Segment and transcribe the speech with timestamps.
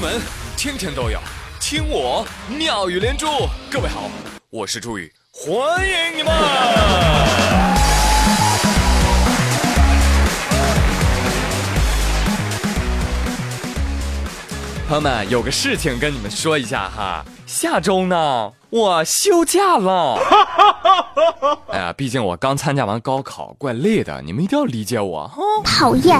[0.00, 0.18] 门
[0.56, 1.18] 天天都有
[1.60, 3.26] 听我妙语连珠。
[3.70, 4.10] 各位好，
[4.48, 6.32] 我是朱宇，欢迎你们！
[14.88, 20.18] 朋友们，有个事情跟你们说一下哈，下周呢我休假了。
[21.68, 25.42] 哎呀，毕竟我刚参加完高考，怪累的，你们一定要理解我哈。
[25.62, 26.18] 讨厌。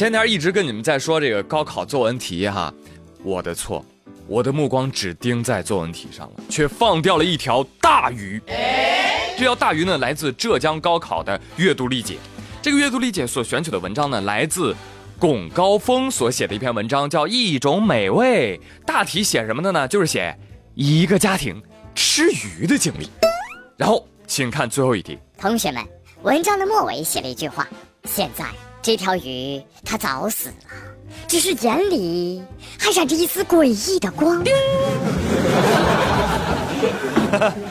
[0.00, 2.72] 前天一直跟你们在说这个高考作文题哈，
[3.22, 3.84] 我的错，
[4.26, 8.40] 我的目光只盯在作文题上了，却放掉了一条大鱼。
[9.36, 12.16] 这条大鱼呢，来自浙江高考的阅读理解。
[12.62, 14.74] 这个阅读理解所选取的文章呢，来自
[15.18, 18.58] 龚高峰所写的一篇文章，叫《一种美味》。
[18.86, 19.86] 大题写什么的呢？
[19.86, 20.34] 就是写
[20.74, 21.62] 一个家庭
[21.94, 23.06] 吃鱼的经历。
[23.76, 25.18] 然后，请看最后一题。
[25.36, 25.84] 同学们，
[26.22, 27.68] 文章的末尾写了一句话：
[28.04, 28.46] 现在。
[28.82, 30.54] 这条鱼它早死了，
[31.28, 32.42] 只是眼里
[32.78, 34.42] 还闪着一丝诡异的光。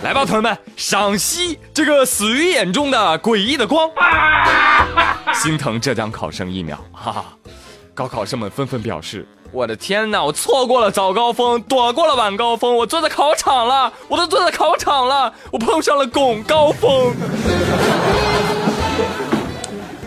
[0.04, 3.90] 来吧，同学们，赏析这个死鱼眼中的诡异的光。
[5.34, 7.26] 心疼浙江考生一秒， 哈哈！
[7.94, 17.14] 高考生们纷纷表示：“我的天哪，我错过了早高峰，躲过了晚高峰，我坐在考场了，我都坐在考场了，我碰上了拱高峰。”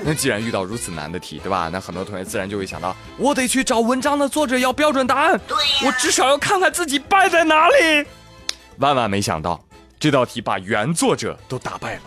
[0.05, 1.69] 那既然遇到如此难的题，对吧？
[1.72, 5.41] 那很多同学自然就会想到，我得去找文章的作者要标准答案。
[5.47, 8.05] 对，我至少要看看自己败在哪里。
[8.78, 9.62] 万万没想到，
[10.00, 12.00] 这道题把原作者都打败了。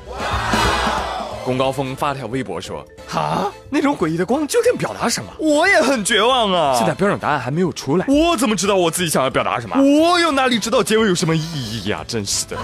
[1.46, 5.30] 龚高峰发条微博说：“哈，那种诡异的光究竟表达什么？
[5.38, 6.76] 我也很绝望啊！
[6.76, 9.76] 现在标准答案还没有出来，我怎么知道我自己想要表达什么？
[9.80, 12.04] 我又哪里知道结尾有什么意义呀？
[12.08, 12.58] 真是的。”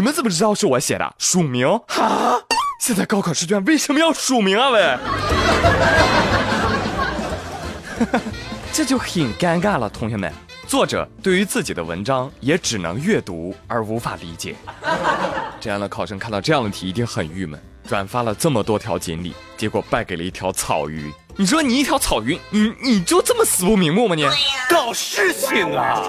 [0.00, 1.14] 你们怎么知道是我写的？
[1.18, 1.68] 署名？
[1.86, 2.40] 哈！
[2.80, 4.70] 现在高考试卷为什么要署名啊？
[4.70, 4.96] 喂，
[8.72, 10.32] 这就很尴尬了，同学们。
[10.66, 14.56] 作者对于自己的文章也只能阅读而无法理解。
[15.60, 21.12] 这样的考生看到这样的题一定很郁闷，转发了这么多条锦鲤，结果败给了一条草鱼。
[21.36, 24.14] 你说你一条草鱼，你你就这么死不瞑目吗？
[24.16, 24.26] 你
[24.70, 26.00] 搞事情啊！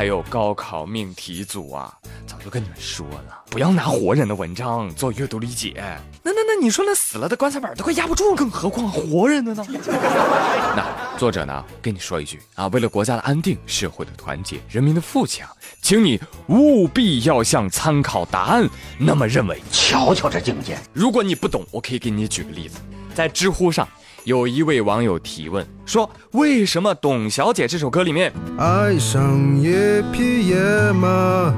[0.00, 1.92] 还有高考命题组啊，
[2.26, 5.74] 早就跟你们说了，不要拿活人的文章做阅读理解。
[6.22, 9.62] 那那那，你说那死了的棺材板都快压不住了，更何况活人的呢？
[10.74, 15.46] 那作者呢，跟你说一句啊，为了国家的安定、社会的团结、人民的富强，
[15.82, 19.60] 请你务必要像参考答案那么认为。
[19.70, 20.78] 瞧瞧这境界！
[20.94, 22.78] 如果你不懂，我可以给你举个例子，
[23.14, 23.86] 在知乎上。
[24.24, 29.72] 有一位网友提问说：“为什么《董小姐》这首歌里面，爱上一
[30.12, 30.56] 匹野
[30.92, 31.54] 马，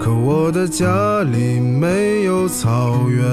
[0.00, 3.24] 可我的家里没有草原？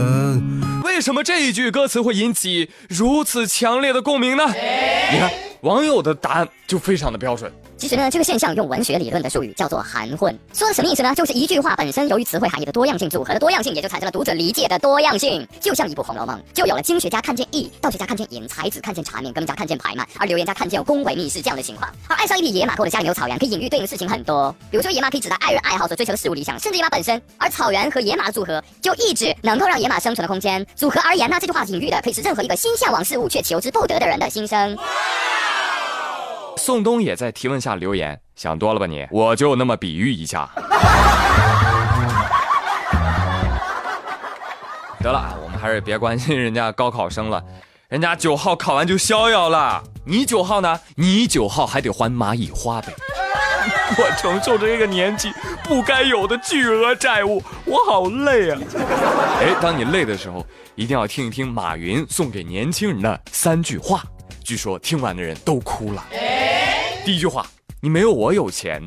[0.83, 4.43] 为什么这一句歌词会引起如此强烈的共鸣呢？
[4.47, 5.31] 你看，
[5.63, 11.13] 网友的答案就非常的标准。”其实呢，这个现象用文学理论的术语叫做含混，说的什么意思呢？
[11.13, 15.45] 就是一句话本身由于词汇含义的多样性组合的多样性，也就产生了读者理解的多样性。
[15.59, 21.89] 就像一部《红楼梦》，就有了经学家看见义，道学家看见淫，才子看见缠绵，革命家看见排满，而留言家看见宫闱秘事这样的情况。
[22.07, 24.55] 而爱上一匹野马，或者家里有草原，可以隐喻对应的事情很多。
[24.71, 27.21] 比如说，野马可以指代爱人爱好所追求的事物理想，甚至野马本身。
[27.37, 30.65] 而草原和野马的组合，就一直能够让野马生存的空间。
[30.75, 34.77] 组合而言呢，这句话隐喻的可以是任何一个心向往事物却求之不得的人的心声。
[36.65, 39.05] 宋冬也在提问下留言，想多了吧你？
[39.11, 40.49] 我就那么比喻一下。
[45.01, 47.43] 得了，我们还是别关心人家高考生了，
[47.89, 49.83] 人家九号考完就逍遥了。
[50.05, 50.79] 你九号呢？
[50.95, 52.93] 你九号还得还蚂蚁花呗。
[53.97, 55.33] 我承受着这个年纪
[55.65, 58.59] 不该有的巨额债务，我好累啊！
[59.41, 60.45] 哎，当你累的时候，
[60.75, 64.01] 一定要听一听马云送给年轻人的三句话，
[64.45, 66.05] 据说听完的人都哭了。
[67.05, 67.45] 第一句话，
[67.81, 68.81] 你没有我有钱；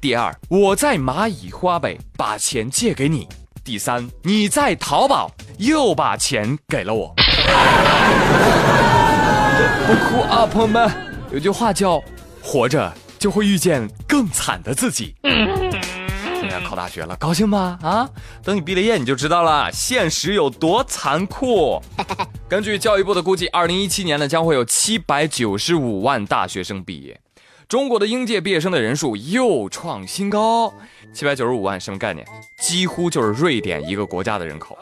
[0.00, 3.28] 第二，我在蚂蚁花呗把钱借给你；
[3.62, 7.14] 第三，你在淘宝又把钱给了我。
[9.86, 10.90] 不哭啊，朋友们！
[11.30, 12.02] 有句话叫
[12.42, 15.14] “活着就会遇见更惨的自己”。
[16.40, 17.78] 现在考大学了，高兴吗？
[17.82, 18.08] 啊，
[18.42, 21.82] 等你毕了业你就知道了，现实有多残酷。
[22.48, 27.20] 根据教育部的估计，二零一七年呢将会有七百九十五万大学生毕业。
[27.68, 30.72] 中国的应届毕业生的人数又创新高，
[31.12, 32.26] 七百九十五万，什么概念？
[32.58, 34.78] 几乎就是瑞典一个国家的人口。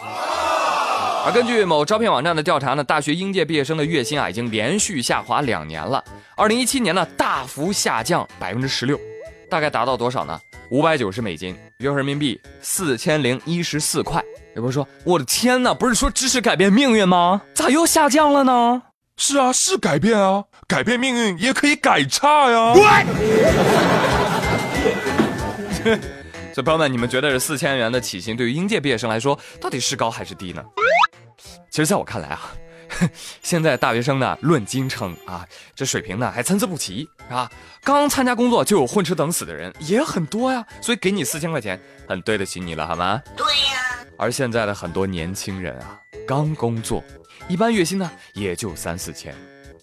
[1.25, 6.05] 而根据某招聘网站的调查呢，大学应届毕业生的月薪啊，已经连续下滑两年了。
[6.37, 8.97] 二零一七年呢，大幅下降百分之十六，
[9.51, 10.39] 大概达到多少呢？
[10.71, 14.23] 五百九十美金，约合人民币四千零一十四块。
[14.55, 17.43] 有朋友说：“我的天哪，不是说知识改变命运吗？
[17.53, 18.81] 咋又下降了呢？”
[19.19, 22.75] 是啊，是改变啊，改变命运也可以改差呀。
[26.53, 30.65] 所以 朋友们，你们觉得这四千元的起薪对于应届毕业生来说，到底是高还是低呢？
[31.71, 32.51] 其实，在我看来啊，
[33.43, 37.49] 现在大学生呢，论斤称啊，这水平呢还参差不齐，啊？
[37.85, 43.23] 刚参加工作就有混吃等死的人也很多呀，所以给你四千块钱，很对得起你了，好吗？
[43.37, 44.05] 对呀。
[44.19, 47.05] 而现在的很多年轻人啊，刚工作，
[47.47, 49.35] 一般月薪呢也就三四千，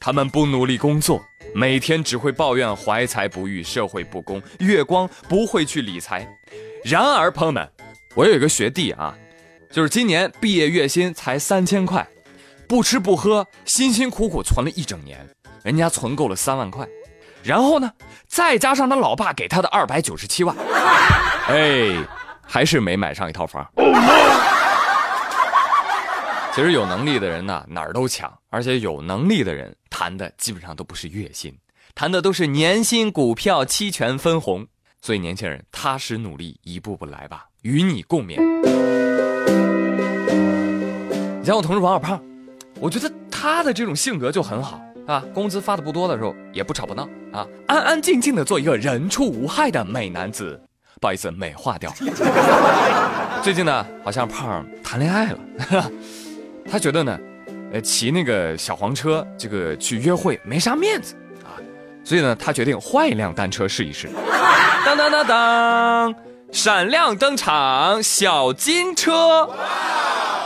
[0.04, 1.24] 他们不努力工作。
[1.56, 6.28] 每天只会抱怨怀才不遇、社会不公、月光不会去理财。
[6.84, 7.66] 然而，朋友们，
[8.14, 9.16] 我有一个学弟啊，
[9.72, 12.06] 就是今年毕业月薪才三千块，
[12.68, 15.26] 不吃不喝，辛辛苦苦存了一整年，
[15.64, 16.86] 人家存够了三万块，
[17.42, 17.90] 然后呢，
[18.28, 20.54] 再加上他老爸给他的二百九十七万，
[21.48, 21.96] 哎，
[22.42, 23.66] 还是没买上一套房。
[26.54, 31.56] 其实有能力的人呢，哪儿都强，而且有能力的人谈的基本上都不是月薪，
[31.94, 34.66] 谈的都是年薪、股票、期权、分红。
[35.00, 38.42] 所以年轻人踏实努力，一步步来吧，与你共勉。
[41.40, 42.20] 你像我同事王小胖，
[42.80, 50.60] 我觉得他的这种性格就很好啊，工资发的不多的时候也不吵不闹啊，安安静静的做一个人畜无害的美男子。
[51.00, 51.94] 不好意思，美化掉。
[53.44, 55.92] 最近呢，好像胖谈恋爱了。
[56.66, 57.20] 他觉得呢，
[57.74, 61.58] 呃，骑那个小黄车，这个去约会没啥面子啊，
[62.04, 64.08] 所以呢，他决定换一辆单车试一试。
[64.86, 66.16] 当当当当，
[66.52, 69.50] 闪亮登场，小金车！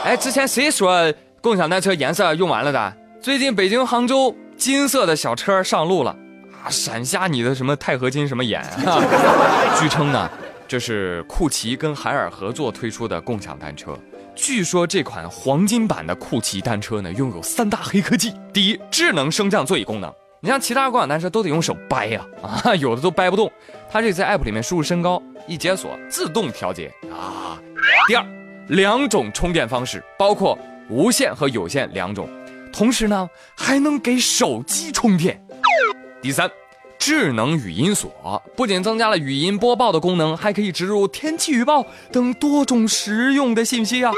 [0.06, 2.94] 哎，之前谁说共享单车颜色用完了的？
[3.21, 6.15] 最近北京、杭州金色的小车上路了
[6.63, 9.03] 啊，闪瞎你的什么钛合金什么眼啊！
[9.77, 10.29] 据称呢，
[10.65, 14.00] 这是酷奇跟海尔合作推出的共享单车。
[14.38, 18.31] 据说这款黄金版的酷骑单车呢，拥有三大黑科技。
[18.54, 20.13] 第一，智能升降座椅功能。
[20.39, 22.24] 你像其他共享单车都得用手掰呀，
[22.63, 23.51] 啊，有的都掰不动。
[23.89, 27.60] 它这在 app 里面输入身高，一解锁自动调节啊。
[28.07, 28.24] 第二，
[28.69, 30.57] 两种充电方式，包括
[30.88, 32.30] 无线和有线两种，
[32.72, 35.44] 同时呢还能给手机充电。
[36.22, 36.50] 第三。
[37.00, 44.12] 智能语音锁不仅增加了语音播报的功能，还可以植入天气预报等多种实用的信息啊。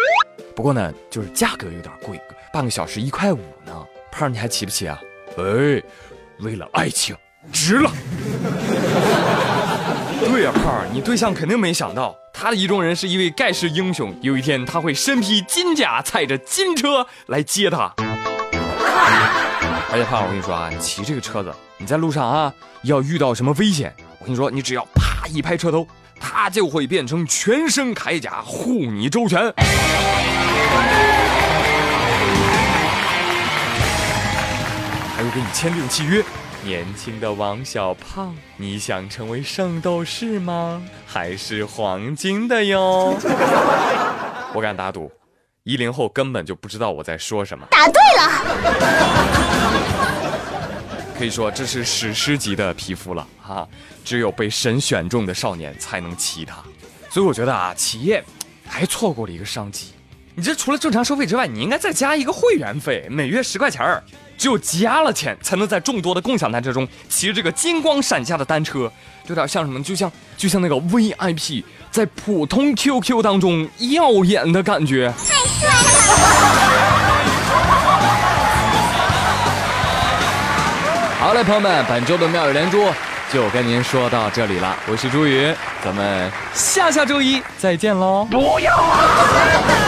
[0.56, 2.20] 不过呢，就是价格有点贵，
[2.52, 3.74] 半个小时一块五呢。
[4.12, 5.00] 胖，你还骑不骑啊？
[5.38, 5.81] 哎，
[6.40, 7.16] 为了爱情，
[7.52, 7.92] 值了。
[10.20, 17.94] 对呀，胖，你对象肯定没想到，他的意中人是一位盖世英雄，有一天他会身披金甲，踩着金车来接她。
[19.91, 21.51] 而且胖，我跟你说啊，你骑这个车子。
[21.77, 22.53] 你在路上啊，
[22.83, 25.88] 要遇到什么危险，我跟你说，你只要啪一拍车头，
[26.19, 29.51] 它就会变成全身铠甲护你周全。
[35.15, 36.24] 还会给你签订契约。
[36.62, 40.83] 年轻的王小胖，你想成为圣斗士吗？
[41.07, 43.18] 还是黄金的哟？
[44.53, 45.09] 我敢打赌，
[45.63, 47.65] 一零后根本就不知道我在说什么。
[47.71, 49.08] 答对了。
[51.19, 53.68] 可以说这是史诗级的皮肤了哈，
[54.06, 56.63] 只有被神选中的少年才能骑它，
[57.10, 58.23] 所以我觉得啊，企业
[58.66, 59.88] 还错过了一个商机。
[60.33, 64.02] 你这除了正常收费之外，你应该再加一个会员费，每月十块钱儿。
[64.38, 68.90] 只有加了钱，才能在众多的共享单车中骑着这个金光闪下的单车，
[69.28, 69.83] 有点像什么？
[69.83, 75.14] 就像就像那个 VIP 在普通 QQ 当中耀眼的感觉。
[75.18, 76.79] 太帅了！
[81.30, 82.88] 好嘞，朋友们，本周的妙语连珠
[83.31, 84.76] 就跟您说到这里了。
[84.88, 85.54] 我是朱宇，
[85.86, 88.28] 咱们下下周一再见喽！
[88.31, 89.79] 不要啊！